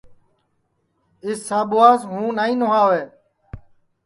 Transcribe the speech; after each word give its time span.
اِس 1.25 1.37
ساٻواس 1.49 1.99
ہوں 2.09 2.25
نائی 2.37 2.53
نھواوے 2.59 3.03